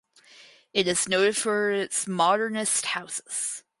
It 0.73 0.87
is 0.87 1.07
noted 1.07 1.37
for 1.37 1.69
its 1.69 2.07
modernist 2.07 2.87
houses. 2.87 3.61